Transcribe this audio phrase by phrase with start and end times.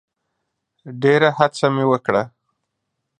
[1.01, 2.23] ډېره هڅه مي وکړه.